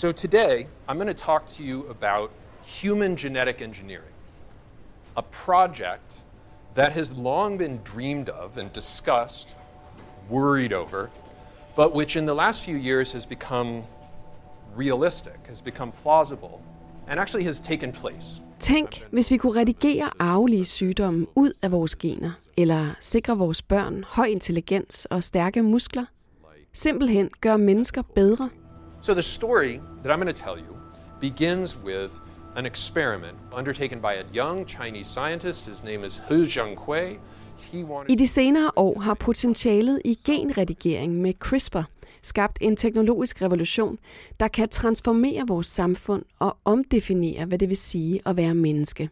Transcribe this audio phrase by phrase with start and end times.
[0.00, 2.30] So today, I'm going to talk to you about
[2.64, 4.14] human genetic engineering,
[5.14, 6.24] a project
[6.74, 9.56] that has long been dreamed of and discussed,
[10.30, 11.10] worried over,
[11.76, 13.82] but which in the last few years has become
[14.74, 16.62] realistic, has become plausible,
[17.06, 18.40] and actually has taken place.
[18.60, 24.04] Tænk, hvis vi kunne redigere arvelige sygdomme ud af vores gener, eller sikre vores børn
[24.08, 26.04] høj intelligens og stærke muskler.
[26.72, 28.50] Simpelthen gøre mennesker bedre.
[29.02, 30.76] So the story that I'm going to tell you
[31.20, 32.10] begins with
[32.56, 35.66] an experiment undertaken by a young Chinese scientist.
[35.66, 37.18] His name is Hu Zhenghui.
[37.72, 41.82] He wanted I de senere år har potentialet i genredigering med CRISPR
[42.22, 43.98] skabt en teknologisk revolution,
[44.40, 49.08] der kan transformere vores samfund og omdefinere, hvad det vil sige at være menneske.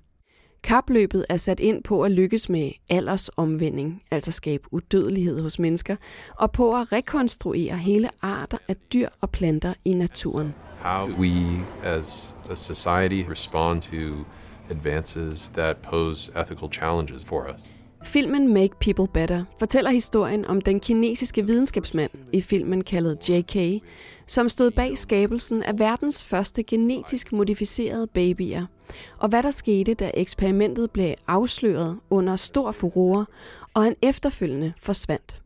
[0.62, 5.96] Kapløbet er sat ind på at lykkes med aldersomvending, altså skabe udødelighed hos mennesker,
[6.36, 10.54] og på at rekonstruere hele arter af dyr og planter i naturen.
[10.82, 14.24] how we as a society respond to
[14.70, 17.77] advances that pose ethical challenges for us.
[18.04, 23.82] Filmen Make People Better fortæller historien om den kinesiske videnskabsmand i filmen kaldet JK,
[24.26, 28.66] som stod bag skabelsen af verdens første genetisk modificerede babyer,
[29.18, 33.26] og hvad der skete, da eksperimentet blev afsløret under stor furore,
[33.74, 35.40] og han efterfølgende forsvandt.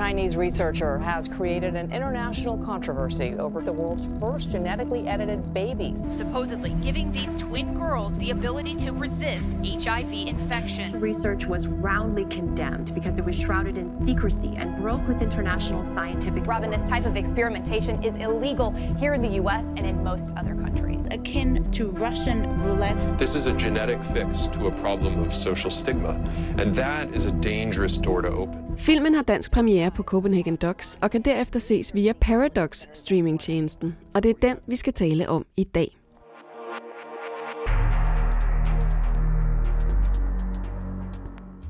[0.00, 6.06] Chinese researcher has created an international controversy over the world's first genetically edited babies.
[6.16, 10.98] supposedly giving these twin girls the ability to resist HIV infection.
[10.98, 16.46] Research was roundly condemned because it was shrouded in secrecy and broke with international scientific
[16.46, 20.54] Robin, this type of experimentation is illegal here in the US and in most other
[20.54, 21.08] countries.
[21.10, 23.18] akin to Russian roulette.
[23.18, 26.12] This is a genetic fix to a problem of social stigma,
[26.56, 28.59] and that is a dangerous door to open.
[28.80, 34.22] Filmen har dansk premiere på Copenhagen Docs og kan derefter ses via Paradox streamingtjenesten, og
[34.22, 35.96] det er den, vi skal tale om i dag.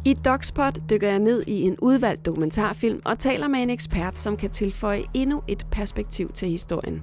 [0.04, 4.36] I Dogspot dykker jeg ned i en udvalgt dokumentarfilm og taler med en ekspert, som
[4.36, 7.02] kan tilføje endnu et perspektiv til historien.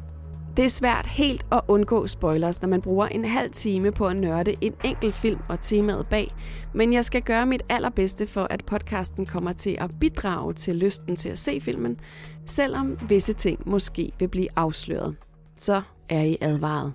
[0.58, 4.16] Det er svært helt at undgå spoilers, når man bruger en halv time på at
[4.16, 6.36] nørde en enkelt film og temaet bag,
[6.74, 11.16] men jeg skal gøre mit allerbedste for, at podcasten kommer til at bidrage til lysten
[11.16, 12.00] til at se filmen,
[12.46, 15.16] selvom visse ting måske vil blive afsløret.
[15.56, 16.94] Så er I advaret.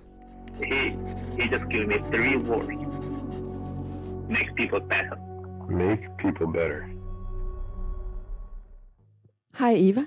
[0.63, 0.97] he
[1.39, 2.67] he just gave me three words.
[4.29, 5.17] Make people better.
[5.69, 6.81] Make people better.
[9.59, 10.03] Hej Eva.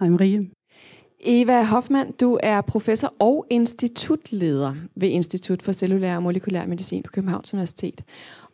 [0.00, 0.57] Hej Marie.
[1.20, 7.10] Eva Hoffmann, du er professor og institutleder ved Institut for Cellulær og Molekylær Medicin på
[7.12, 8.02] Københavns Universitet.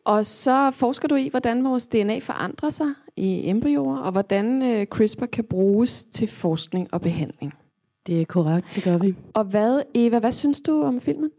[0.05, 2.87] Og så forsker du i, hvordan vores DNA forandrer sig
[3.17, 7.55] i embryoer, og hvordan øh, CRISPR kan bruges til forskning og behandling.
[8.07, 9.15] Det er korrekt, det gør vi.
[9.35, 11.31] Og hvad, Eva, hvad synes du om filmen?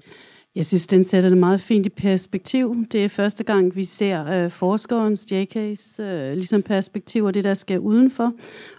[0.56, 2.76] Jeg synes, den sætter det meget fint i perspektiv.
[2.92, 7.54] Det er første gang, vi ser øh, forskerens, JK's, øh, ligesom perspektiv og det, der
[7.54, 8.32] skal udenfor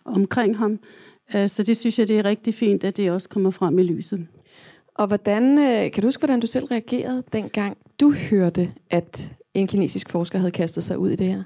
[0.04, 0.78] omkring ham.
[1.34, 3.82] Øh, så det synes jeg, det er rigtig fint, at det også kommer frem i
[3.82, 4.26] lyset.
[4.94, 9.66] Og hvordan, øh, kan du huske, hvordan du selv reagerede, dengang du hørte, at en
[9.66, 11.42] kinesisk forsker havde kastet sig ud i det her?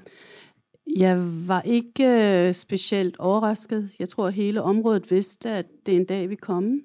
[0.97, 3.89] Jeg var ikke øh, specielt overrasket.
[3.99, 6.81] Jeg tror, at hele området vidste, at det en dag ville komme.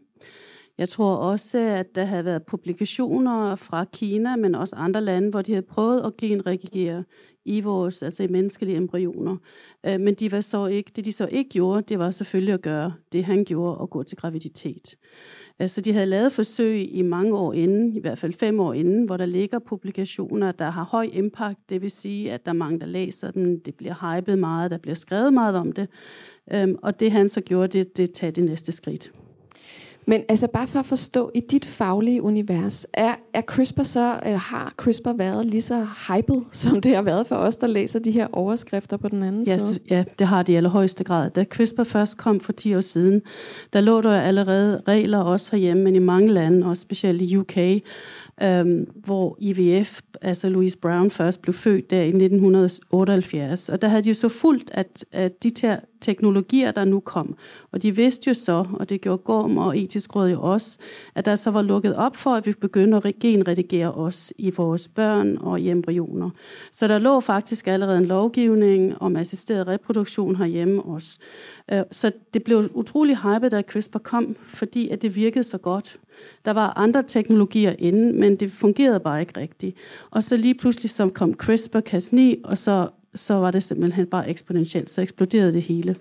[0.79, 5.43] Jeg tror også, at der havde været publikationer fra Kina, men også andre lande, hvor
[5.43, 7.05] de havde prøvet at genreagere
[7.45, 9.37] i vores, altså i menneskelige embryoner.
[9.87, 12.63] Øh, men de var så ikke, det de så ikke gjorde, det var selvfølgelig at
[12.63, 14.97] gøre det, han gjorde, og gå til graviditet.
[15.63, 18.73] Øh, så de havde lavet forsøg i mange år inden, i hvert fald fem år
[18.73, 21.59] inden, hvor der ligger publikationer, der har høj impact.
[21.71, 23.61] Det vil sige, at der er mange, der læser dem.
[23.61, 25.89] Det bliver hypet meget, der bliver skrevet meget om det.
[26.53, 29.13] Øh, og det han så gjorde, det, det tager det næste skridt.
[30.09, 34.39] Men altså bare for at forstå, i dit faglige univers, er, er CRISPR så, eller
[34.39, 38.11] har CRISPR været lige så hyped, som det har været for os, der læser de
[38.11, 39.79] her overskrifter på den anden Ja, side?
[39.91, 41.31] ja, det har de i allerhøjeste grad.
[41.31, 43.23] Da CRISPR først kom for 10 år siden,
[43.73, 47.57] der lå der allerede regler også herhjemme, men i mange lande, og specielt i UK,
[48.43, 53.69] øhm, hvor IVF, altså Louise Brown, først blev født der i 1978.
[53.69, 57.37] Og der havde de jo så fulgt, at, at de ter teknologier, der nu kom,
[57.73, 60.79] og de vidste jo så, og det gjorde Gorm og Etisk Råd jo også,
[61.15, 64.89] at der så var lukket op for, at vi begyndte at genredigere os i vores
[64.89, 66.31] børn og i embryoner.
[66.73, 71.19] Så der lå faktisk allerede en lovgivning om assisteret reproduktion herhjemme også.
[71.73, 75.99] Øh, så det blev utrolig hypet, da CRISPR kom, fordi at det virkede så godt.
[76.45, 79.77] Der var andre teknologier inden, men det fungerede bare ikke rigtigt.
[80.11, 84.91] Og så lige pludselig så kom CRISPR-Cas9, og så, så var det simpelthen bare eksponentielt.
[84.91, 85.97] Så eksploderede det hele.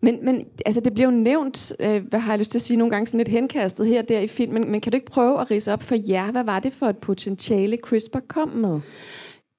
[0.00, 2.76] Men, men altså, det bliver jo nævnt, øh, hvad har jeg lyst til at sige,
[2.76, 5.50] nogle gange sådan lidt henkastet her der i filmen, men kan du ikke prøve at
[5.50, 8.80] rise op for jer, hvad var det for et potentiale CRISPR kom med?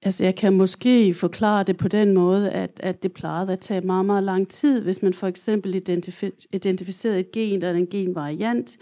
[0.06, 3.82] Altså, jeg kan måske forklare det på den måde, at, at det plejede at tage
[3.82, 8.78] meget, meget lang tid, hvis man for eksempel identif- identificerede et gen eller en genvariant.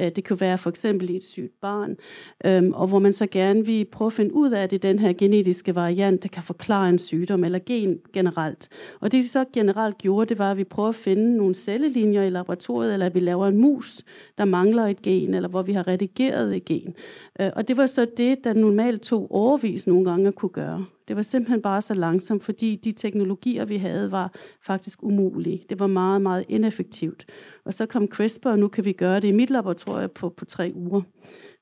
[0.00, 1.96] Øh, det kunne være for eksempel i et sygt barn,
[2.44, 4.92] øhm, og hvor man så gerne vil prøve at finde ud af, at det er
[4.92, 8.68] den her genetiske variant, der kan forklare en sygdom eller gen generelt.
[9.00, 12.22] Og det, de så generelt gjorde, det var, at vi prøver at finde nogle cellelinjer
[12.22, 14.02] i laboratoriet, eller at vi laver en mus,
[14.38, 16.94] der mangler et gen, eller hvor vi har redigeret et gen.
[17.40, 20.63] Øh, og det var så det, der normalt tog overvis nogle gange at kunne gøre
[20.64, 20.86] gøre.
[21.08, 25.64] Det var simpelthen bare så langsomt, fordi de teknologier, vi havde, var faktisk umulige.
[25.68, 27.26] Det var meget, meget ineffektivt.
[27.64, 30.44] Og så kom CRISPR, og nu kan vi gøre det i mit laboratorium på, på
[30.44, 31.02] tre uger.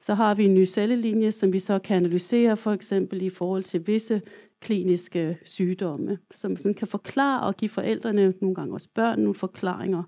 [0.01, 3.63] Så har vi en ny cellelinje, som vi så kan analysere, for eksempel i forhold
[3.63, 4.21] til visse
[4.61, 10.03] kliniske sygdomme, som sådan kan forklare og give forældrene, nogle gange også børn, nogle forklaringer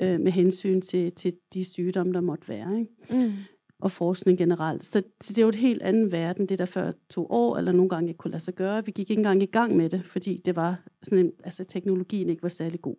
[0.00, 2.78] øh, med hensyn til, til de sygdomme, der måtte være.
[2.78, 3.26] Ikke?
[3.26, 3.32] Mm
[3.80, 4.84] og forskning generelt.
[4.84, 7.72] Så, så det er jo et helt anden verden, det der før to år, eller
[7.72, 8.84] nogle gange ikke kunne lade sig gøre.
[8.84, 12.28] Vi gik ikke engang i gang med det, fordi det var sådan en, altså, teknologien
[12.28, 12.96] ikke var særlig god.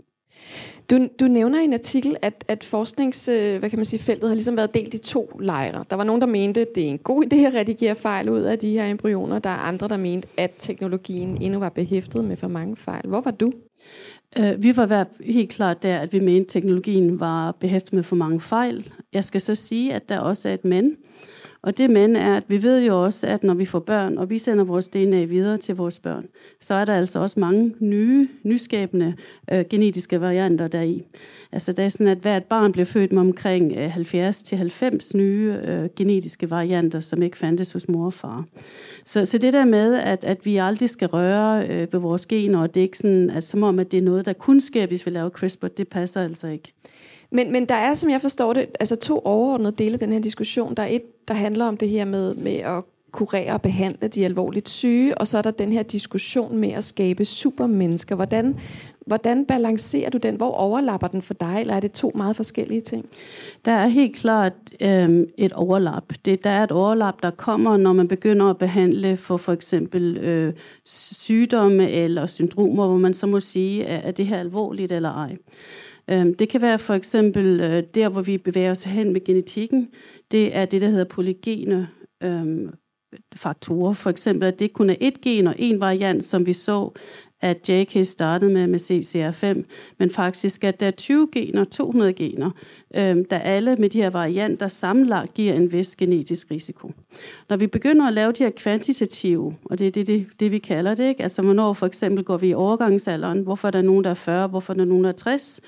[0.89, 4.29] Du, du nævner i en artikel, at, at forsknings, øh, hvad kan man sige, feltet
[4.29, 5.85] har ligesom været delt i to lejre.
[5.89, 8.41] Der var nogen, der mente, at det er en god idé at redigere fejl ud
[8.41, 9.39] af de her embryoner.
[9.39, 13.07] Der er andre, der mente, at teknologien endnu var behæftet med for mange fejl.
[13.07, 13.53] Hvor var du?
[14.39, 18.15] Øh, vi var helt klart der, at vi mente, at teknologien var behæftet med for
[18.15, 18.91] mange fejl.
[19.13, 20.95] Jeg skal så sige, at der også er et men.
[21.63, 24.29] Og det men er, at vi ved jo også, at når vi får børn, og
[24.29, 26.25] vi sender vores DNA videre til vores børn,
[26.61, 29.13] så er der altså også mange nye, nyskabende
[29.51, 31.03] øh, genetiske varianter deri.
[31.51, 35.89] Altså det er sådan, at hvert barn bliver født med omkring øh, 70-90 nye øh,
[35.95, 38.45] genetiske varianter, som ikke fandtes hos mor og far.
[39.05, 42.59] Så, så det der med, at, at vi aldrig skal røre øh, ved vores gener,
[42.59, 44.87] og det er ikke sådan, at som om, at det er noget, der kun sker,
[44.87, 46.73] hvis vi laver CRISPR, det passer altså ikke.
[47.31, 50.19] Men, men der er, som jeg forstår det, altså to overordnede dele af den her
[50.19, 50.75] diskussion.
[50.75, 54.25] Der er et, der handler om det her med, med at kurere og behandle de
[54.25, 58.15] alvorligt syge, og så er der den her diskussion med at skabe supermennesker.
[58.15, 58.59] Hvordan,
[59.05, 60.35] hvordan balancerer du den?
[60.35, 63.05] Hvor overlapper den for dig, eller er det to meget forskellige ting?
[63.65, 66.03] Der er helt klart øh, et overlap.
[66.25, 70.17] Det, der er et overlap, der kommer, når man begynder at behandle for for eksempel
[70.17, 70.53] øh,
[70.85, 75.37] sygdomme eller syndromer, hvor man så må sige, er, er det her alvorligt eller ej.
[76.11, 79.89] Øhm, det kan være for eksempel øh, der, hvor vi bevæger os hen med genetikken.
[80.31, 81.89] Det er det, der hedder polygene
[82.23, 82.69] øhm,
[83.35, 83.93] faktorer.
[83.93, 86.91] For eksempel, at det kun er et gen og en variant, som vi så,
[87.41, 89.63] at JK startede med med CCR5,
[89.99, 92.51] men faktisk at der er 20 gener, 200 gener,
[92.95, 96.91] øh, der alle med de her varianter sammenlagt giver en vis genetisk risiko.
[97.49, 100.57] Når vi begynder at lave de her kvantitative, og det er det, det, det vi
[100.57, 101.23] kalder det, ikke?
[101.23, 104.47] altså hvornår for eksempel går vi i overgangsalderen, hvorfor er der nogen, der er 40,
[104.47, 105.61] hvorfor er der nogen, der er 60,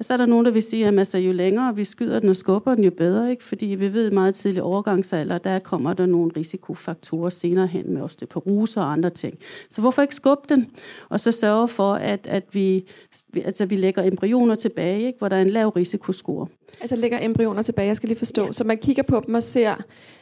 [0.00, 2.36] så er der nogen, der vil sige, at altså, jo længere vi skyder den og
[2.36, 3.44] skubber den, jo bedre, ikke?
[3.44, 8.80] fordi vi ved meget tidlig overgangsalder, der kommer der nogle risikofaktorer senere hen med osteoporose
[8.80, 9.38] og andre ting.
[9.70, 10.70] Så hvorfor ikke skubbe den,
[11.08, 12.88] og så sørge for, at, at vi,
[13.34, 15.18] altså, vi lægger embryoner tilbage, ikke?
[15.18, 16.46] hvor der er en lav risikoscore.
[16.80, 18.46] Altså lægger embryoner tilbage, jeg skal lige forstå.
[18.46, 18.52] Ja.
[18.52, 19.74] Så man kigger på dem og ser,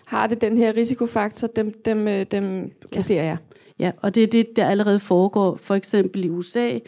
[0.07, 3.29] har det den her risikofaktor, dem, dem, øh, dem kasserer ja.
[3.29, 3.37] jeg.
[3.79, 6.79] Ja, og det er det, der allerede foregår, for eksempel i USA.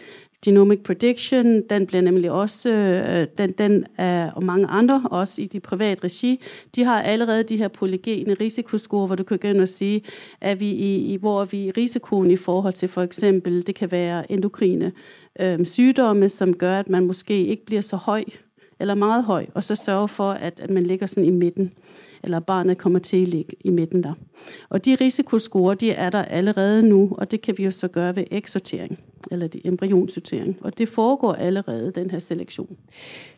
[0.44, 5.46] Genomic Prediction, den bliver nemlig også, øh, den, den er, og mange andre, også i
[5.46, 6.40] de private regi,
[6.76, 10.02] de har allerede de her polygene risikoscore, hvor du kan gå ind og sige,
[10.40, 13.74] at vi i, i, hvor er vi i risikoen i forhold til for eksempel, det
[13.74, 14.92] kan være endokrine
[15.40, 18.24] øh, sygdomme, som gør, at man måske ikke bliver så høj
[18.80, 21.72] eller meget høj, og så sørge for, at, at man ligger sådan i midten,
[22.22, 24.14] eller barnet kommer til at ligge i midten der.
[24.68, 28.16] Og de risikoscore, de er der allerede nu, og det kan vi jo så gøre
[28.16, 28.98] ved eksortering,
[29.30, 30.58] eller det embryonsortering.
[30.60, 32.76] Og det foregår allerede, den her selektion.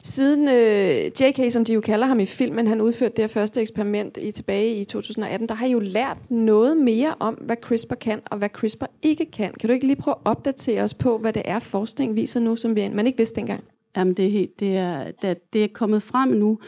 [0.02, 3.61] Siden øh, JK, som de jo kalder ham i filmen, han udførte det her første
[3.61, 7.95] eksperiment i tilbage i 2018, der har I jo lært noget mere om, hvad CRISPR
[7.95, 9.52] kan, og hvad CRISPR ikke kan.
[9.61, 12.57] Kan du ikke lige prøve at opdatere os på, hvad det er, forskning viser nu,
[12.57, 13.64] som vi, man ikke vidste dengang?
[13.97, 16.59] Jamen, det er, helt, det er, det, det er kommet frem nu,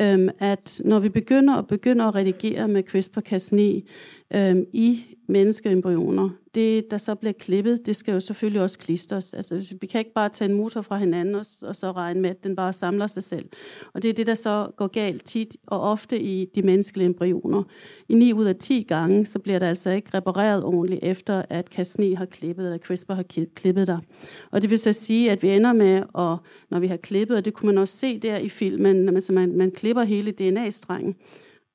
[0.00, 3.88] øhm, at når vi begynder at begynder at redigere med CRISPR-Cas9
[4.34, 9.34] øh, i menneskeembryoner, det, der så bliver klippet, det skal jo selvfølgelig også klistres.
[9.34, 12.30] Altså, vi kan ikke bare tage en motor fra hinanden og, og så regne med,
[12.30, 13.48] at den bare samler sig selv.
[13.94, 17.62] Og det er det, der så går galt tit og ofte i de menneskelige embryoner.
[18.08, 21.78] I 9 ud af 10 gange, så bliver der altså ikke repareret ordentligt efter, at
[21.78, 23.98] Cas9 har klippet, eller CRISPR har klippet der.
[24.50, 26.36] Og det vil så sige, at vi ender med, at,
[26.70, 29.22] når vi har klippet, og det kunne man også se der i filmen, når man,
[29.30, 31.16] man, man klipper hele DNA-strengen,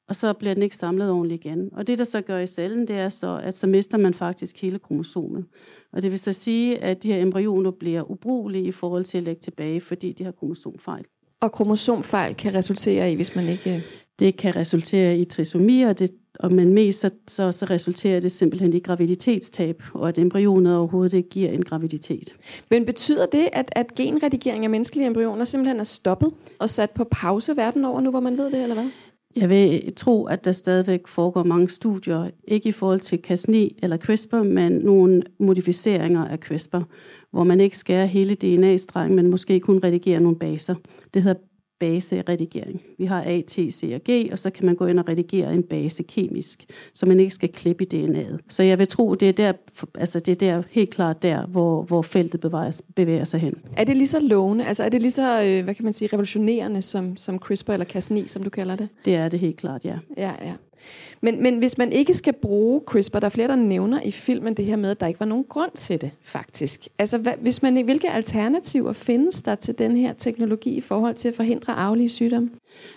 [0.08, 1.70] og så bliver den ikke samlet ordentligt igen.
[1.72, 4.62] Og det, der så gør i cellen, det er så, at så mister man faktisk
[4.62, 5.46] hele kromosomet.
[5.94, 9.24] Og det vil så sige, at de her embryoner bliver ubrugelige i forhold til at
[9.24, 11.06] lægge tilbage, fordi de har kromosomfejl.
[11.40, 13.84] Og kromosomfejl kan resultere i, hvis man ikke...
[14.20, 16.10] Det kan resultere i trisomi, og, det,
[16.40, 21.14] og men mest så, så, så resulterer det simpelthen i graviditetstab, og at embryonet overhovedet
[21.14, 22.36] ikke giver en graviditet.
[22.70, 27.04] Men betyder det, at, at genredigering af menneskelige embryoner simpelthen er stoppet og sat på
[27.12, 28.90] pause verden over nu, hvor man ved det, eller hvad?
[29.36, 33.98] Jeg vil tro, at der stadigvæk foregår mange studier, ikke i forhold til Cas9 eller
[33.98, 36.82] CRISPR, men nogle modificeringer af CRISPR,
[37.32, 40.76] hvor man ikke skærer hele DNA-strengen, men måske kun redigerer nogle baser.
[41.14, 41.40] Det hedder
[41.80, 42.82] baseredigering.
[42.98, 45.54] Vi har A, T, C og G, og så kan man gå ind og redigere
[45.54, 48.38] en base kemisk, så man ikke skal klippe i DNA'et.
[48.50, 49.54] Så jeg vil tro, det er der,
[49.96, 53.54] altså det er der helt klart der, hvor, hvor feltet bevæger, bevæger sig hen.
[53.78, 54.66] Er det lige så lovende?
[54.66, 57.86] Altså er det lige så, øh, hvad kan man sige, revolutionerende som, som CRISPR eller
[57.86, 58.90] Cas9, som du kalder det?
[59.06, 59.98] Det er det helt klart, ja.
[60.18, 60.54] Ja, ja.
[61.26, 64.54] Men, men hvis man ikke skal bruge CRISPR, der er flere, der nævner i filmen
[64.54, 66.88] det her med, at der ikke var nogen grund til det, faktisk.
[67.00, 71.28] Altså, hvad, hvis man, hvilke alternativer findes der til den her teknologi i forhold til
[71.28, 72.50] at forhindre arvelige sygdomme?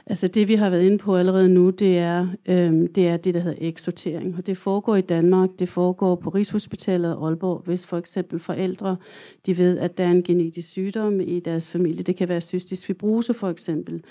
[0.06, 3.34] Altså det, vi har været inde på allerede nu, det er, øhm, det er det,
[3.34, 4.34] der hedder eksortering.
[4.38, 8.96] Og det foregår i Danmark, det foregår på Rigshospitalet Aalborg, hvis for eksempel forældre,
[9.46, 12.02] de ved, at der er en genetisk sygdom i deres familie.
[12.02, 14.02] Det kan være cystisk fibrose for eksempel.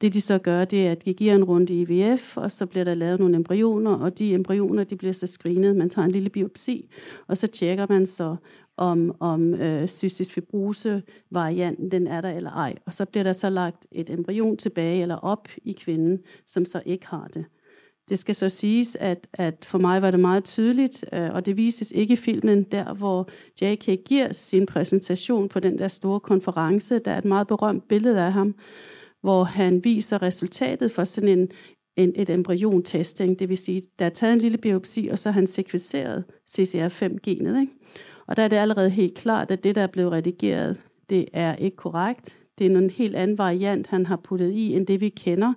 [0.00, 2.66] Det de så gør, det er, at de giver en runde i IVF, og så
[2.66, 5.76] bliver der lavet nogle embryoner, og de embryoner, de bliver så screenet.
[5.76, 6.90] Man tager en lille biopsi,
[7.28, 8.36] og så tjekker man så,
[8.76, 12.74] om, om øh, cystisk fibrose varianten den er der eller ej.
[12.86, 16.82] Og så bliver der så lagt et embryon tilbage eller op i kvinden, som så
[16.86, 17.44] ikke har det.
[18.08, 21.56] Det skal så siges, at, at for mig var det meget tydeligt, øh, og det
[21.56, 23.28] vises ikke i filmen, der hvor
[23.62, 24.04] J.K.
[24.04, 26.98] giver sin præsentation på den der store konference.
[26.98, 28.54] Der er et meget berømt billede af ham,
[29.20, 31.48] hvor han viser resultatet for sådan en,
[31.96, 33.38] en, et embryontesting.
[33.38, 37.60] Det vil sige, der er taget en lille biopsi, og så har han sekvenseret CCR5-genet.
[37.60, 37.72] Ikke?
[38.26, 41.56] Og der er det allerede helt klart, at det, der er blevet redigeret, det er
[41.56, 42.38] ikke korrekt.
[42.58, 45.52] Det er en helt anden variant, han har puttet i, end det vi kender,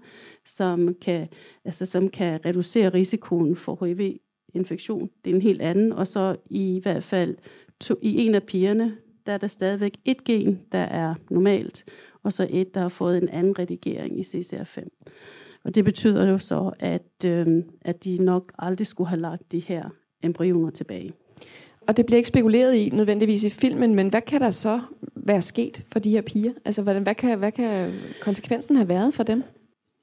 [0.45, 1.27] som kan,
[1.65, 5.09] altså, som kan reducere risikoen for HIV-infektion.
[5.25, 7.35] Det er en helt anden, og så i hvert fald
[7.79, 11.85] to, i en af pigerne, der er der stadigvæk et gen, der er normalt,
[12.23, 14.87] og så et, der har fået en anden redigering i CCR5.
[15.69, 19.59] Og det betyder jo så, at, øh, at de nok aldrig skulle have lagt de
[19.59, 19.89] her
[20.23, 21.13] embryoner tilbage.
[21.87, 24.81] Og det bliver ikke spekuleret i nødvendigvis i filmen, men hvad kan der så
[25.15, 26.51] være sket for de her piger?
[26.65, 29.43] Altså, hvordan, hvad, kan, hvad kan konsekvensen have været for dem?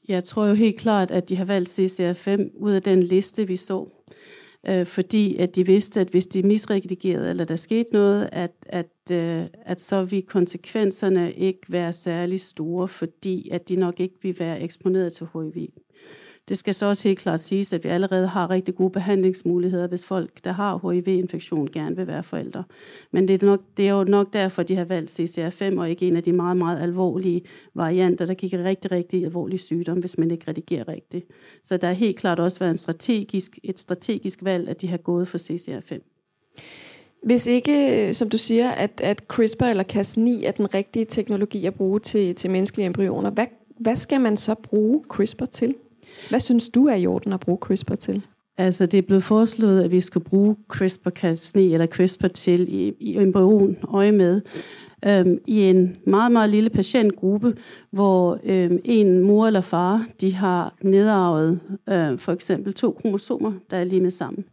[0.08, 3.56] Jeg tror jo helt klart, at de har valgt CCR5 ud af den liste, vi
[3.56, 3.88] så.
[4.68, 9.12] Øh, fordi at de vidste, at hvis de misredigerede, eller der skete noget, at, at,
[9.12, 14.38] øh, at så vil konsekvenserne ikke være særlig store, fordi at de nok ikke vil
[14.38, 15.68] være eksponeret til HIV.
[16.48, 20.04] Det skal så også helt klart siges, at vi allerede har rigtig gode behandlingsmuligheder, hvis
[20.04, 22.64] folk, der har HIV-infektion, gerne vil være forældre.
[23.10, 26.08] Men det er, nok, det er jo nok derfor, de har valgt CCR5, og ikke
[26.08, 27.42] en af de meget, meget alvorlige
[27.74, 31.26] varianter, der kigger rigtig, rigtig alvorlig sygdom, hvis man ikke redigerer rigtigt.
[31.64, 34.96] Så der har helt klart også været en strategisk, et strategisk valg, at de har
[34.96, 36.00] gået for CCR5.
[37.22, 41.66] Hvis ikke, øh, som du siger, at, at CRISPR eller Cas9 er den rigtige teknologi
[41.66, 43.46] at bruge til, til menneskelige embryoner, hvad,
[43.80, 45.74] hvad skal man så bruge CRISPR til?
[46.28, 48.22] Hvad synes du er i orden at bruge CRISPR til?
[48.58, 53.16] Altså, det er blevet foreslået, at vi skal bruge CRISPR-Cas9 eller CRISPR til i, i
[53.16, 54.40] embryon øje med
[55.04, 57.56] øhm, i en meget, meget lille patientgruppe,
[57.90, 63.76] hvor øhm, en mor eller far, de har nedarvet øh, for eksempel to kromosomer, der
[63.76, 64.44] er limet sammen.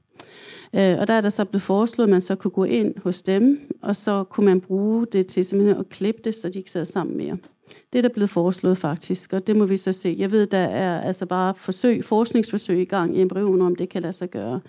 [0.75, 3.21] Øh, og der er der så blevet foreslået, at man så kunne gå ind hos
[3.21, 6.71] dem, og så kunne man bruge det til simpelthen at klippe det, så de ikke
[6.71, 7.37] sidder sammen mere.
[7.93, 10.15] Det er der blevet foreslået faktisk, og det må vi så se.
[10.19, 14.01] Jeg ved, der er altså bare forsøg, forskningsforsøg i gang i embryoner, om det kan
[14.01, 14.59] lade sig gøre.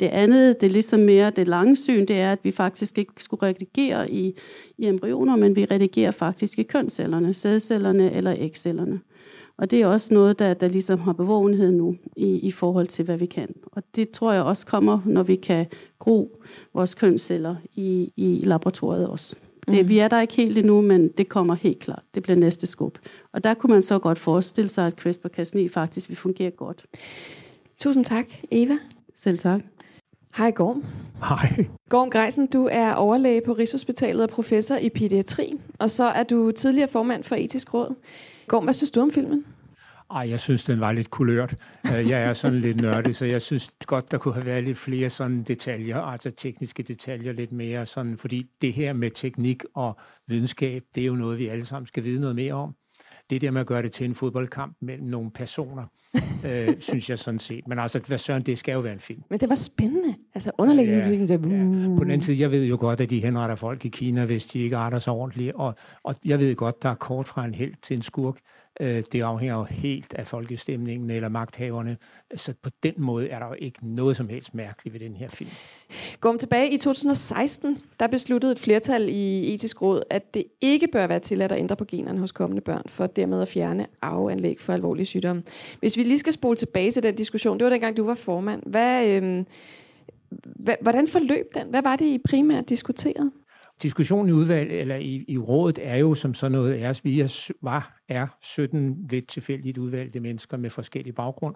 [0.00, 3.12] Det andet, det er ligesom mere det lange syn, det er, at vi faktisk ikke
[3.18, 4.34] skulle redigere i,
[4.78, 9.00] i embryoner, men vi redigerer faktisk i kønscellerne, sædcellerne eller ægcellerne.
[9.56, 13.04] Og det er også noget, der, der ligesom har bevågenhed nu i, i forhold til,
[13.04, 13.54] hvad vi kan.
[13.72, 15.66] Og det tror jeg også kommer, når vi kan
[15.98, 16.38] gro
[16.74, 19.36] vores kønsceller i, i laboratoriet også.
[19.66, 19.88] Det, mm.
[19.88, 22.02] Vi er der ikke helt endnu, men det kommer helt klart.
[22.14, 22.98] Det bliver næste skub.
[23.32, 26.84] Og der kunne man så godt forestille sig, at CRISPR-Cas9 faktisk vil fungere godt.
[27.78, 28.78] Tusind tak, Eva.
[29.14, 29.60] Selv tak.
[30.36, 30.84] Hej Gorm.
[31.28, 31.66] Hej.
[31.88, 36.52] Gorm Greisen, du er overlæge på Rigshospitalet og professor i pædiatri, og så er du
[36.52, 37.94] tidligere formand for Etisk Råd.
[38.48, 39.44] Gorm, hvad synes du om filmen?
[40.14, 41.54] Ej, jeg synes, den var lidt kulørt.
[41.86, 44.78] Øh, jeg er sådan lidt nørdig, så jeg synes godt, der kunne have været lidt
[44.78, 49.96] flere sådan detaljer, altså tekniske detaljer lidt mere, sådan, fordi det her med teknik og
[50.26, 52.74] videnskab, det er jo noget, vi alle sammen skal vide noget mere om.
[53.30, 55.84] Det der med at gøre det til en fodboldkamp mellem nogle personer,
[56.46, 57.68] øh, synes jeg sådan set.
[57.68, 59.22] Men altså, hvad søren, det skal jo være en film.
[59.30, 60.14] Men det var spændende.
[60.34, 61.26] Altså underliggende ja, musikken.
[61.26, 61.52] Så, uh.
[61.52, 61.96] ja.
[61.96, 64.46] På den anden side, jeg ved jo godt, at de henretter folk i Kina, hvis
[64.46, 65.52] de ikke retter sig ordentligt.
[65.54, 68.38] Og, og jeg ved godt, der er kort fra en held til en skurk.
[68.80, 71.96] Øh, det afhænger jo helt af folkestemningen eller magthaverne.
[72.36, 75.28] Så på den måde er der jo ikke noget som helst mærkeligt ved den her
[75.28, 75.50] film.
[76.20, 81.06] Går tilbage i 2016, der besluttede et flertal i etisk råd, at det ikke bør
[81.06, 84.72] være tilladt at ændre på generne hos kommende børn, for dermed at fjerne arveanlæg for
[84.72, 85.42] alvorlige sygdomme.
[85.80, 88.62] Hvis vi lige skal spole tilbage til den diskussion, det var dengang, du var formand.
[88.66, 89.44] Hvad, øh,
[90.80, 91.68] hvordan forløb den?
[91.70, 93.30] Hvad var det, I primært diskuterede?
[93.82, 97.50] diskussionen i udvalg, eller i, i rådet er jo som sådan noget, er, vi er,
[97.62, 101.54] var, er 17 lidt tilfældigt udvalgte mennesker med forskellig baggrund.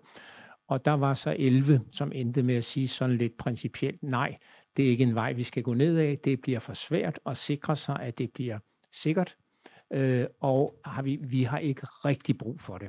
[0.69, 4.37] Og der var så 11, som endte med at sige sådan lidt principielt, nej,
[4.77, 6.19] det er ikke en vej, vi skal gå ned af.
[6.25, 8.59] Det bliver for svært at sikre sig, at det bliver
[8.93, 9.37] sikkert.
[9.93, 12.89] Øh, og har vi, vi har ikke rigtig brug for det.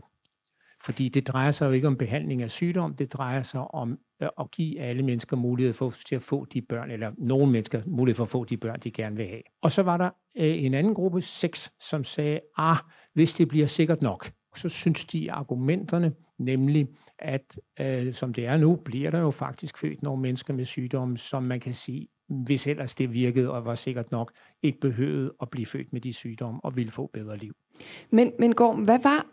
[0.88, 4.29] Fordi det drejer sig jo ikke om behandling af sygdom, det drejer sig om øh,
[4.39, 8.15] at give alle mennesker mulighed for til at få de børn, eller nogle mennesker mulighed
[8.15, 9.41] for at få de børn, de gerne vil have.
[9.62, 12.77] Og så var der øh, en anden gruppe, seks, som sagde, ah,
[13.13, 16.88] hvis det bliver sikkert nok, så synes de argumenterne, nemlig
[17.20, 21.17] at øh, som det er nu, bliver der jo faktisk født nogle mennesker med sygdomme,
[21.17, 24.32] som man kan sige, hvis ellers det virkede og var sikkert nok,
[24.63, 27.53] ikke behøvede at blive født med de sygdomme og ville få bedre liv.
[28.12, 29.25] Men, men Gorm, hvad var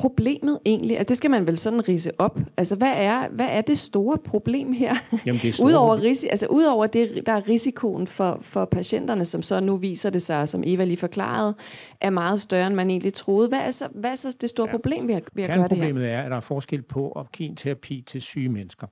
[0.00, 0.98] problemet egentlig?
[0.98, 2.38] Altså det skal man vel sådan rise op.
[2.56, 4.94] Altså hvad er, hvad er det store problem her?
[5.26, 5.66] Jamen, det er store...
[5.66, 10.10] udover, risi, altså, udover det, der er risikoen for, for patienterne, som så nu viser
[10.10, 11.54] det sig, som Eva lige forklarede,
[12.00, 13.48] er meget større, end man egentlig troede.
[13.48, 14.72] Hvad er så, hvad er så det store ja.
[14.72, 15.84] problem ved at, ved at gøre det her?
[15.84, 18.86] Problemet er, at der er forskel på at give terapi til syge mennesker.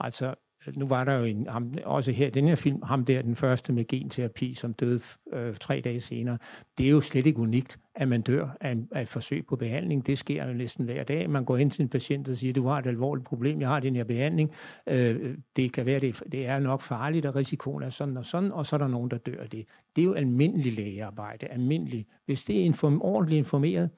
[0.00, 0.34] Altså
[0.74, 3.72] nu var der jo en, ham, også her den her film, ham der, den første
[3.72, 5.00] med genterapi, som døde
[5.32, 6.38] øh, tre dage senere.
[6.78, 10.06] Det er jo slet ikke unikt, at man dør af, af et forsøg på behandling.
[10.06, 11.30] Det sker jo næsten hver dag.
[11.30, 13.80] Man går hen til en patient og siger, du har et alvorligt problem, jeg har
[13.80, 14.50] den her behandling.
[14.86, 18.52] Øh, det kan være, det, det er nok farligt, og risikoen er sådan og sådan,
[18.52, 19.66] og så er der nogen, der dør af det.
[19.96, 22.06] Det er jo almindelig lægearbejde, almindelig.
[22.26, 23.90] Hvis det er inform, ordentligt informeret,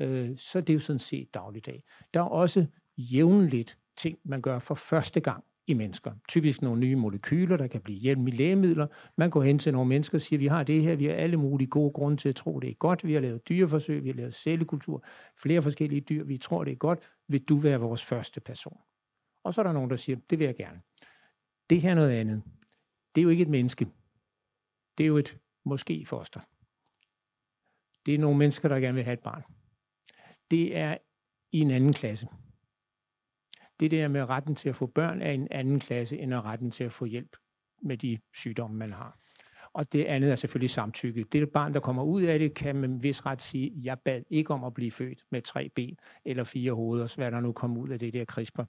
[0.00, 1.82] øh, så er det jo sådan set dagligdag.
[2.14, 2.66] Der er også
[2.98, 6.12] jævnligt ting, man gør for første gang i mennesker.
[6.28, 8.86] Typisk nogle nye molekyler, der kan blive hjælp i lægemidler.
[9.16, 11.36] Man går hen til nogle mennesker og siger, vi har det her, vi har alle
[11.36, 13.06] mulige gode grunde til at tro, det er godt.
[13.06, 15.04] Vi har lavet dyreforsøg, vi har lavet cellekultur,
[15.42, 17.12] flere forskellige dyr, vi tror, det er godt.
[17.28, 18.78] Vil du være vores første person?
[19.44, 20.80] Og så er der nogen, der siger, det vil jeg gerne.
[21.70, 22.42] Det her er noget andet.
[23.14, 23.86] Det er jo ikke et menneske.
[24.98, 26.40] Det er jo et måske foster.
[28.06, 29.42] Det er nogle mennesker, der gerne vil have et barn.
[30.50, 30.96] Det er
[31.52, 32.28] i en anden klasse
[33.80, 36.84] det der med retten til at få børn er en anden klasse, end retten til
[36.84, 37.36] at få hjælp
[37.82, 39.18] med de sygdomme, man har.
[39.72, 41.24] Og det andet er selvfølgelig samtykke.
[41.32, 44.54] Det barn, der kommer ud af det, kan med vis ret sige, jeg bad ikke
[44.54, 47.88] om at blive født med tre ben eller fire hoveder, hvad der nu kommer ud
[47.88, 48.62] af det der CRISPR.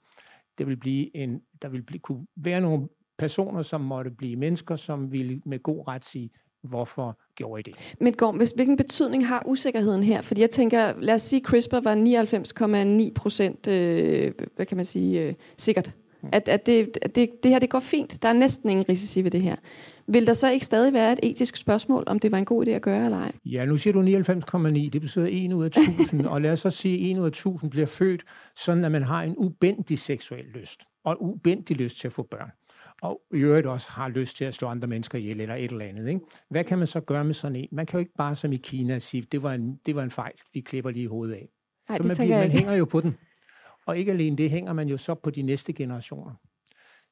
[0.58, 4.76] Det vil blive en, der vil blive, kunne være nogle personer, som måtte blive mennesker,
[4.76, 6.30] som ville med god ret sige,
[6.68, 7.96] hvorfor gjorde I det?
[8.02, 10.22] Men Gorm, hvilken betydning har usikkerheden her?
[10.22, 11.96] Fordi jeg tænker, lad os sige, CRISPR var
[13.08, 15.94] 99,9 procent, øh, hvad kan man sige, øh, sikkert.
[16.22, 16.30] Mm.
[16.32, 18.22] At, at, det, at det, det her det går fint.
[18.22, 19.56] Der er næsten ingen risici ved det her.
[20.08, 22.70] Vil der så ikke stadig være et etisk spørgsmål, om det var en god idé
[22.70, 23.32] at gøre eller ej?
[23.46, 24.90] Ja, nu siger du 99,9.
[24.90, 26.26] Det betyder 1 ud af 1000.
[26.26, 28.24] og lad os så sige, at 1 ud af 1000 bliver født,
[28.56, 30.82] sådan at man har en ubendig seksuel lyst.
[31.04, 32.52] Og en ubendig lyst til at få børn
[33.02, 35.86] og i øvrigt også har lyst til at slå andre mennesker ihjel eller et eller
[35.86, 36.08] andet.
[36.08, 36.22] Ikke?
[36.50, 37.68] Hvad kan man så gøre med sådan en?
[37.72, 40.12] Man kan jo ikke bare som i Kina sige, det var en, det var en
[40.12, 41.50] fejl, vi klipper lige hovedet af.
[41.90, 43.18] Ej, så man, bliver, man hænger jo på den.
[43.86, 46.34] Og ikke alene det, hænger man jo så på de næste generationer.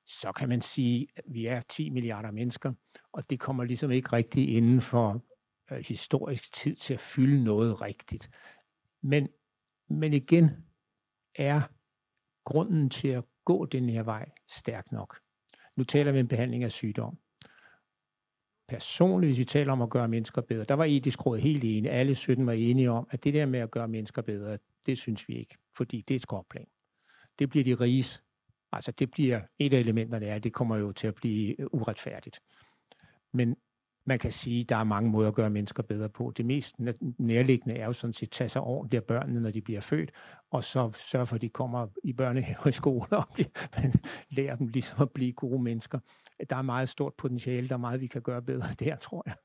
[0.06, 2.74] Så kan man sige, at vi er 10 milliarder mennesker,
[3.13, 5.24] og det kommer ligesom ikke rigtig inden for
[5.71, 8.30] øh, historisk tid til at fylde noget rigtigt.
[9.04, 9.28] Men,
[9.89, 10.50] men igen
[11.36, 11.62] er
[12.43, 15.25] grunden til at gå den her vej stærk nok.
[15.76, 17.18] Nu taler vi om behandling af sygdom.
[18.68, 21.92] Personligt, hvis vi taler om at gøre mennesker bedre, der var etisk råd helt enige.
[21.92, 25.28] Alle 17 var enige om, at det der med at gøre mennesker bedre, det synes
[25.28, 26.68] vi ikke, fordi det er et skråplan.
[27.40, 28.24] Det bliver de riges.
[28.72, 32.40] Altså det bliver, et af elementerne er, at det kommer jo til at blive uretfærdigt.
[33.34, 33.56] Men
[34.06, 36.34] man kan sige, at der er mange måder at gøre mennesker bedre på.
[36.38, 36.76] Det mest
[37.18, 40.12] nærliggende er jo sådan set at tage sig ordentligt af børnene, når de bliver født,
[40.52, 43.28] og så sørge for, at de kommer i børnehave og i skole, og
[43.78, 43.94] man
[44.30, 46.00] lærer dem ligesom at blive gode mennesker.
[46.50, 49.36] Der er meget stort potentiale, der er meget, vi kan gøre bedre der, tror jeg.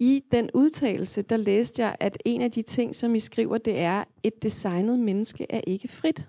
[0.00, 3.78] I den udtalelse, der læste jeg, at en af de ting, som I skriver, det
[3.78, 6.28] er, et designet menneske er ikke frit.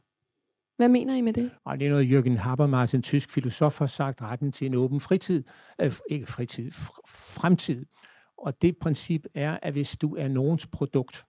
[0.84, 1.52] Hvad mener I med det?
[1.64, 5.00] Og det er noget, Jürgen Habermas, en tysk filosof, har sagt, retten til en åben
[5.00, 5.44] fritid,
[5.82, 7.86] øh, ikke fritid, fr- fremtid.
[8.38, 11.26] Og det princip er, at hvis du er nogens produkt,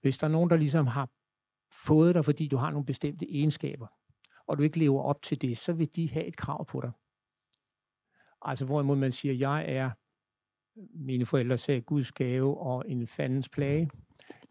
[0.00, 1.08] hvis der er nogen, der ligesom har
[1.86, 3.86] fået dig, fordi du har nogle bestemte egenskaber,
[4.46, 6.90] og du ikke lever op til det, så vil de have et krav på dig.
[8.42, 9.90] Altså hvorimod man siger, jeg er,
[10.94, 13.90] mine forældre sagde, Guds gave og en fandens plage.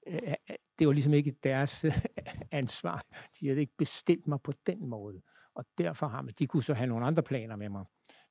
[0.08, 1.98] Øh, øh, det var ligesom ikke deres øh,
[2.52, 3.06] ansvar.
[3.40, 5.22] De havde ikke bestilt mig på den måde.
[5.56, 7.86] Og derfor har man, de kunne så have nogle andre planer med mig.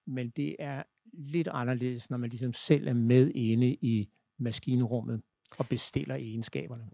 [0.07, 0.83] Men det er
[1.13, 4.09] lidt anderledes, når man ligesom selv er med inde i
[4.39, 5.23] maskinrummet
[5.59, 6.85] og bestiller egenskaberne.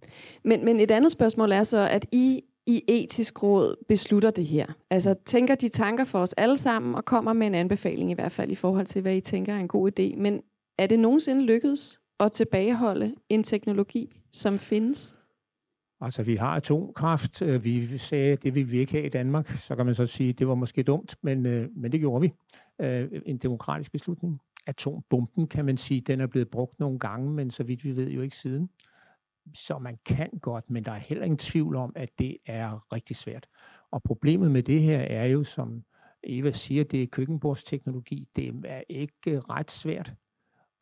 [0.45, 4.67] Men, men et andet spørgsmål er så, at I i etisk råd beslutter det her?
[4.91, 8.33] Altså tænker de tanker for os alle sammen og kommer med en anbefaling i hvert
[8.33, 10.17] fald i forhold til, hvad I tænker er en god idé.
[10.17, 10.43] Men
[10.79, 15.16] er det nogensinde lykkedes at tilbageholde en teknologi, som findes?
[16.01, 17.43] Altså, vi har atomkraft.
[17.43, 19.49] Øh, vi sagde, det vil vi ikke have i Danmark.
[19.49, 22.33] Så kan man så sige, det var måske dumt, men, øh, men det gjorde vi.
[22.81, 24.41] Øh, en demokratisk beslutning.
[24.67, 28.11] Atombomben, kan man sige, den er blevet brugt nogle gange, men så vidt vi ved
[28.11, 28.71] jo ikke siden.
[29.55, 33.17] Så man kan godt, men der er heller ingen tvivl om, at det er rigtig
[33.17, 33.47] svært.
[33.91, 35.85] Og problemet med det her er jo, som
[36.25, 38.29] Eva siger, det er køkkenbordsteknologi.
[38.37, 40.15] Det er ikke ret svært.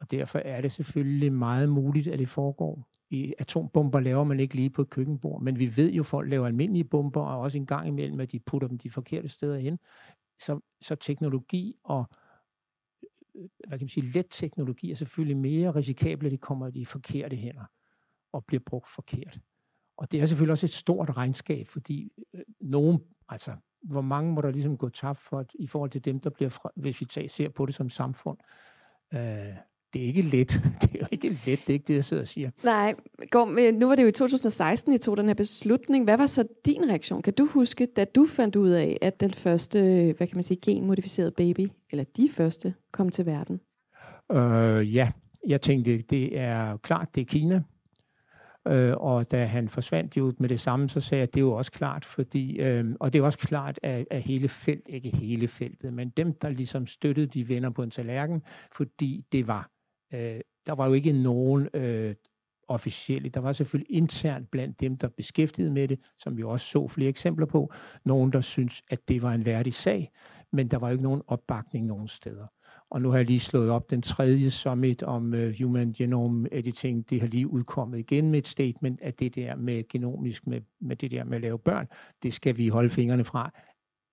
[0.04, 2.88] Og derfor er det selvfølgelig meget muligt, at det foregår.
[3.10, 6.30] I atombomber laver man ikke lige på et køkkenbord, men vi ved jo, at folk
[6.30, 9.58] laver almindelige bomber, og også en gang imellem, at de putter dem de forkerte steder
[9.58, 9.78] hen.
[10.38, 12.06] Så, så teknologi og
[13.34, 16.70] øh, hvad kan man sige, let teknologi er selvfølgelig mere risikabelt, at de kommer i
[16.70, 17.64] de forkerte hænder
[18.32, 19.40] og bliver brugt forkert.
[19.96, 24.40] Og det er selvfølgelig også et stort regnskab, fordi øh, nogen, altså hvor mange må
[24.40, 27.28] der ligesom gå tabt for, i forhold til dem, der bliver, fra, hvis vi tager,
[27.28, 28.38] ser på det som samfund.
[29.14, 29.56] Øh,
[29.94, 30.50] det er ikke let.
[30.82, 32.50] Det er jo ikke let, det er ikke det, jeg sidder og siger.
[32.64, 32.94] Nej,
[33.30, 36.04] Gorm, nu var det jo i 2016, I tog den her beslutning.
[36.04, 37.22] Hvad var så din reaktion?
[37.22, 39.78] Kan du huske, da du fandt ud af, at den første,
[40.16, 43.60] hvad kan man sige, genmodificerede baby, eller de første, kom til verden?
[44.32, 45.12] Øh, ja,
[45.48, 47.62] jeg tænkte, det er klart, det er Kina.
[48.68, 51.44] Øh, og da han forsvandt jo med det samme, så sagde jeg, at det er
[51.44, 55.08] jo også klart, fordi, øh, og det er også klart, at, at hele felt, ikke
[55.08, 59.70] hele feltet, men dem, der ligesom støttede de venner på en tallerken, fordi det var,
[60.14, 62.14] øh, der var jo ikke nogen øh,
[62.68, 63.28] officielle.
[63.28, 67.08] Der var selvfølgelig internt blandt dem, der beskæftigede med det, som vi også så flere
[67.08, 67.72] eksempler på,
[68.04, 70.12] nogen, der synes, at det var en værdig sag,
[70.52, 72.46] men der var jo ikke nogen opbakning nogen steder.
[72.90, 77.10] Og nu har jeg lige slået op den tredje summit om uh, Human Genome Editing.
[77.10, 80.96] Det har lige udkommet igen med et statement, at det der med genomisk, med, med
[80.96, 81.86] det der med at lave børn,
[82.22, 83.50] det skal vi holde fingrene fra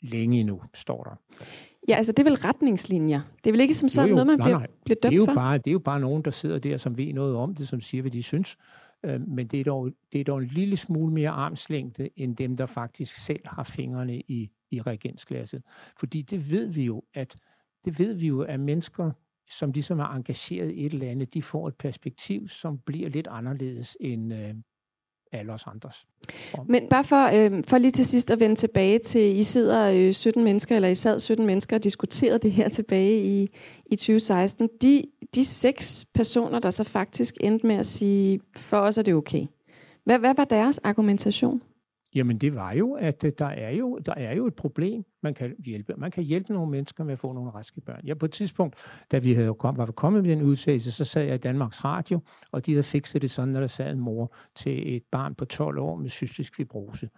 [0.01, 1.15] længe endnu, står der.
[1.91, 3.21] Ja, altså det er vel retningslinjer.
[3.43, 4.67] Det er vel ikke som sådan jo, jo, noget, man nej, bliver, nej.
[4.85, 5.33] bliver dømt det er jo for?
[5.33, 7.81] Bare, det er jo bare nogen, der sidder der, som ved noget om det, som
[7.81, 8.57] siger, hvad de synes.
[9.05, 12.57] Øh, men det er, dog, det er dog en lille smule mere armslængde, end dem,
[12.57, 15.63] der faktisk selv har fingrene i, i reagensglasset.
[15.97, 17.35] Fordi det ved vi jo, at
[17.85, 19.11] det ved vi jo, at mennesker,
[19.49, 23.27] som ligesom er engageret i et eller andet, de får et perspektiv, som bliver lidt
[23.27, 24.53] anderledes end øh,
[25.31, 26.05] alle os andres.
[26.67, 30.13] Men bare for, øh, for lige til sidst at vende tilbage til, I sidder øh,
[30.13, 33.49] 17 mennesker, eller I sad 17 mennesker og diskuterede det her tilbage i,
[33.85, 34.69] i 2016.
[34.81, 35.03] De,
[35.35, 39.45] de seks personer, der så faktisk endte med at sige, for os er det okay.
[40.03, 41.61] Hvad, hvad var deres argumentation?
[42.15, 45.33] Jamen det var jo, at øh, der er jo, der er jo et problem, man
[45.33, 45.93] kan hjælpe.
[45.97, 48.05] Man kan hjælpe nogle mennesker med at få nogle raske børn.
[48.05, 48.75] Ja, på et tidspunkt,
[49.11, 52.19] da vi havde kom, var kommet med den udtalelse, så sad jeg i Danmarks Radio,
[52.51, 55.45] og de havde fikset det sådan, at der sad en mor til et barn på
[55.45, 57.09] 12 år med cystisk fibrose.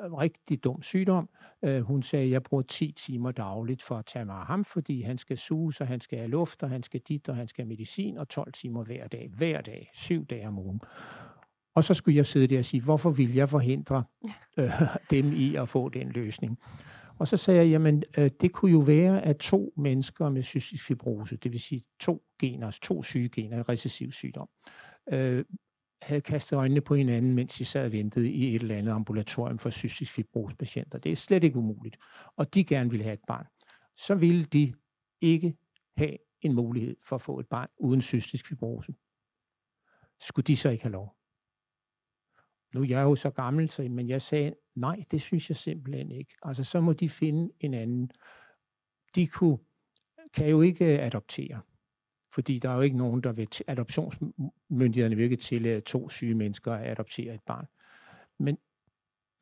[0.00, 1.28] Øh, rigtig dum sygdom.
[1.64, 4.64] Øh, hun sagde, at jeg bruger 10 timer dagligt for at tage mig af ham,
[4.64, 7.48] fordi han skal suge, og han skal have luft, og han skal dit, og han
[7.48, 9.30] skal have medicin, og 12 timer hver dag.
[9.36, 9.90] Hver dag.
[9.94, 10.80] Syv dage om ugen.
[11.74, 14.04] Og så skulle jeg sidde der og sige, hvorfor vil jeg forhindre
[14.58, 14.70] øh,
[15.10, 16.58] dem i at få den løsning?
[17.18, 20.86] Og så sagde jeg, jamen øh, det kunne jo være, at to mennesker med cystisk
[20.86, 24.48] fibrose, det vil sige to gener, to syge gener, en recessiv sygdom,
[25.12, 25.44] øh,
[26.02, 29.58] havde kastet øjnene på hinanden, mens de sad og ventede i et eller andet ambulatorium
[29.58, 30.98] for cystisk fibrose patienter.
[30.98, 31.96] Det er slet ikke umuligt.
[32.36, 33.46] Og de gerne ville have et barn.
[33.96, 34.74] Så ville de
[35.20, 35.56] ikke
[35.96, 38.92] have en mulighed for at få et barn uden cystisk fibrose.
[40.20, 41.19] Skulle de så ikke have lov?
[42.74, 46.10] Nu er jeg jo så gammel, så, men jeg sagde, nej, det synes jeg simpelthen
[46.10, 46.34] ikke.
[46.42, 48.10] Altså, så må de finde en anden.
[49.14, 49.58] De kunne,
[50.34, 51.60] kan jo ikke øh, adoptere,
[52.34, 56.72] fordi der er jo ikke nogen, der vil, adoptionsmyndighederne vil ikke tillade to syge mennesker
[56.72, 57.66] at adoptere et barn.
[58.38, 58.58] Men,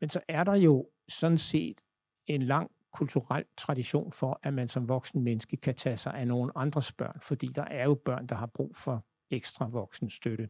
[0.01, 1.81] men så er der jo sådan set
[2.27, 6.53] en lang kulturel tradition for, at man som voksen menneske kan tage sig af nogle
[6.55, 10.49] andres børn, fordi der er jo børn, der har brug for ekstra voksen støtte.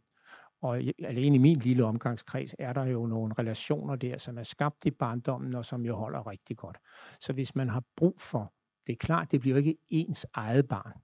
[0.61, 4.85] Og alene i min lille omgangskreds er der jo nogle relationer der, som er skabt
[4.85, 6.79] i barndommen, og som jo holder rigtig godt.
[7.21, 8.55] Så hvis man har brug for,
[8.87, 11.01] det er klart, det bliver jo ikke ens eget barn,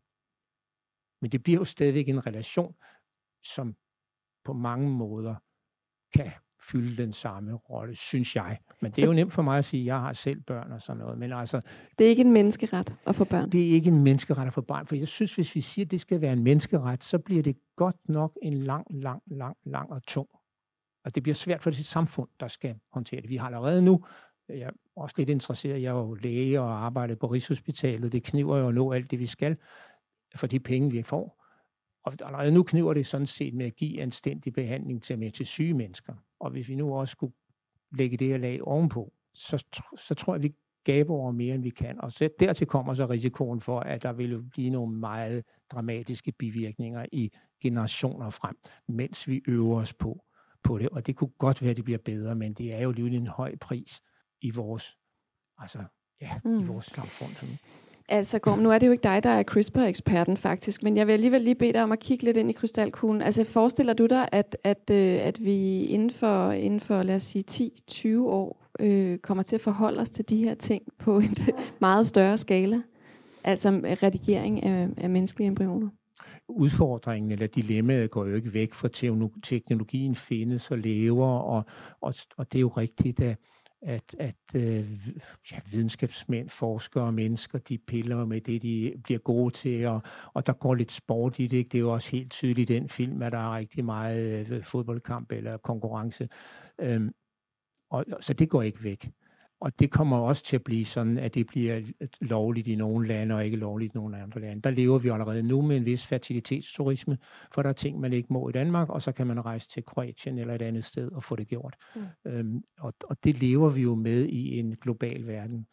[1.22, 2.74] men det bliver jo stadigvæk en relation,
[3.44, 3.76] som
[4.44, 5.34] på mange måder
[6.14, 8.58] kan fylde den samme rolle, synes jeg.
[8.80, 10.82] Men det er jo nemt for mig at sige, at jeg har selv børn og
[10.82, 11.18] sådan noget.
[11.18, 11.60] Men altså,
[11.98, 13.50] det er ikke en menneskeret at få børn?
[13.50, 15.90] Det er ikke en menneskeret at få børn, for jeg synes, hvis vi siger, at
[15.90, 19.90] det skal være en menneskeret, så bliver det godt nok en lang, lang, lang, lang
[19.90, 20.28] og tung.
[21.04, 23.30] Og det bliver svært for det samfund, der skal håndtere det.
[23.30, 24.04] Vi har allerede nu,
[24.48, 28.58] jeg er også lidt interesseret, jeg er jo læge og arbejder på Rigshospitalet, det kniver
[28.58, 29.56] jo at nå alt det, vi skal,
[30.36, 31.43] for de penge, vi får.
[32.04, 35.46] Og allerede nu kniver det sådan set med at give anstændig behandling til, med til
[35.46, 36.14] syge mennesker.
[36.40, 37.34] Og hvis vi nu også skulle
[37.92, 39.64] lægge det her lag ovenpå, så,
[39.96, 42.00] så tror jeg, vi gaber over mere, end vi kan.
[42.00, 47.06] Og så dertil kommer så risikoen for, at der vil blive nogle meget dramatiske bivirkninger
[47.12, 47.30] i
[47.62, 48.56] generationer frem,
[48.88, 50.24] mens vi øver os på,
[50.62, 50.88] på det.
[50.88, 53.26] Og det kunne godt være, at det bliver bedre, men det er jo lige en
[53.26, 54.02] høj pris
[54.40, 54.96] i vores,
[55.58, 55.84] altså,
[56.20, 56.58] ja, mm.
[56.58, 57.30] i vores samfund.
[58.08, 61.12] Altså Gorm, nu er det jo ikke dig, der er CRISPR-eksperten faktisk, men jeg vil
[61.12, 63.22] alligevel lige bede dig om at kigge lidt ind i krystalkuglen.
[63.22, 67.22] Altså forestiller du dig, at, at, øh, at vi inden for, inden for lad os
[67.22, 71.36] sige, 10-20 år øh, kommer til at forholde os til de her ting på en
[71.80, 72.80] meget større skala?
[73.44, 75.88] Altså redigering af, af menneskelige embryoner?
[76.48, 78.88] udfordringen eller dilemmaet går jo ikke væk fra
[79.42, 81.64] teknologien findes og lever, og,
[82.00, 83.38] og, og det er jo rigtigt, at
[83.84, 85.08] at, at øh,
[85.52, 90.02] ja, videnskabsmænd, forskere og mennesker, de piller med det, de bliver gode til, og,
[90.34, 91.56] og der går lidt sport i det.
[91.56, 91.68] Ikke?
[91.68, 94.62] Det er jo også helt tydeligt i den film, at der er rigtig meget øh,
[94.62, 96.28] fodboldkamp eller konkurrence.
[96.80, 97.10] Øhm,
[97.90, 99.10] og, så det går ikke væk.
[99.64, 101.80] Og det kommer også til at blive sådan, at det bliver
[102.20, 104.62] lovligt i nogle lande og ikke lovligt i nogle andre lande.
[104.62, 107.18] Der lever vi allerede nu med en vis fertilitetsturisme,
[107.54, 109.84] for der er ting, man ikke må i Danmark, og så kan man rejse til
[109.84, 111.76] Kroatien eller et andet sted og få det gjort.
[111.96, 112.02] Mm.
[112.26, 115.66] Øhm, og, og det lever vi jo med i en global verden.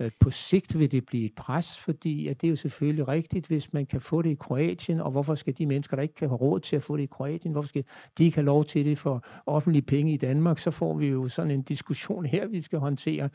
[0.00, 3.46] Øh, på sigt vil det blive et pres, fordi at det er jo selvfølgelig rigtigt,
[3.46, 6.28] hvis man kan få det i Kroatien, og hvorfor skal de mennesker, der ikke kan
[6.28, 7.84] have råd til at få det i Kroatien, hvorfor skal
[8.18, 11.28] de ikke have lov til det for offentlige penge i Danmark, så får vi jo
[11.28, 13.30] sådan en diskussion her, vi skal håndtere.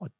[0.00, 0.10] Og,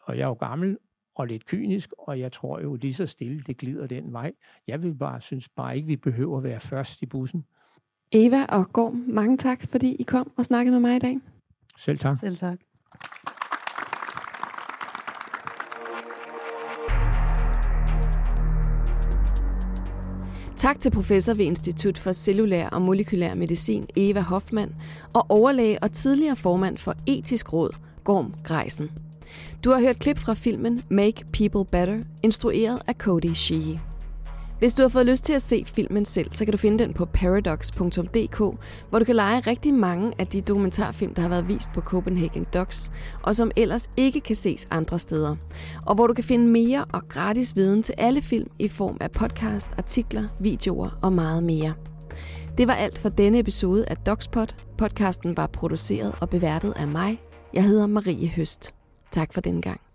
[0.00, 0.76] og jeg er jo gammel
[1.16, 4.32] og lidt kynisk, og jeg tror jo lige så stille, det glider den vej.
[4.66, 7.44] Jeg vil bare synes bare ikke, vi behøver at være først i bussen.
[8.12, 11.18] Eva og Gorm, mange tak, fordi I kom og snakkede med mig i dag.
[11.78, 12.18] Selv tak.
[12.20, 12.58] Selv tak.
[20.56, 24.74] Tak til professor ved Institut for Cellulær og Molekylær Medicin Eva Hoffmann
[25.12, 27.70] og overlæge og tidligere formand for Etisk Råd
[28.04, 28.90] Gorm Greisen.
[29.64, 33.76] Du har hørt klip fra filmen Make People Better, instrueret af Cody Sheehy.
[34.58, 36.92] Hvis du har fået lyst til at se filmen selv, så kan du finde den
[36.92, 38.38] på paradox.dk,
[38.90, 42.46] hvor du kan lege rigtig mange af de dokumentarfilm, der har været vist på Copenhagen
[42.54, 42.90] Docs,
[43.22, 45.36] og som ellers ikke kan ses andre steder.
[45.86, 49.10] Og hvor du kan finde mere og gratis viden til alle film i form af
[49.10, 51.74] podcast, artikler, videoer og meget mere.
[52.58, 54.66] Det var alt for denne episode af Docspot.
[54.78, 57.20] Podcasten var produceret og beværtet af mig.
[57.54, 58.74] Jeg hedder Marie Høst.
[59.10, 59.85] Tak for denne gang.